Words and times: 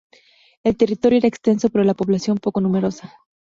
El 0.63 0.77
territorio 0.77 1.19
era 1.19 1.27
extenso, 1.27 1.69
pero 1.69 1.83
la 1.83 1.93
población 1.93 2.39
poco 2.39 2.59
numerosa. 2.59 3.13